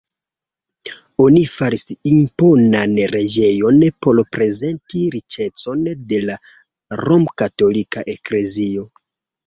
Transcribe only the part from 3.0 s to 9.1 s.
preĝejon por prezenti riĉecon de la romkatolika eklezio.